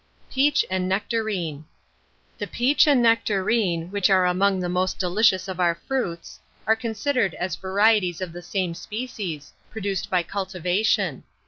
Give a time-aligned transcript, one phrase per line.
[0.31, 1.63] PEACH AND NECTARINE.
[2.39, 7.35] The peach and nectarine, which are among the most delicious of our fruits, are considered
[7.35, 11.23] as varieties of the same species, produced by cultivation.